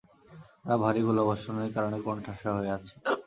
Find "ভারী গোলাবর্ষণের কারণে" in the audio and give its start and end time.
0.83-1.97